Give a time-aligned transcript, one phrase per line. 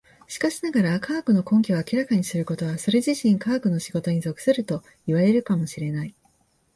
[0.25, 6.15] しかしながら、科学の根拠を明らかにすることはそれ自身科学の仕事に属するといわれるかも知れない。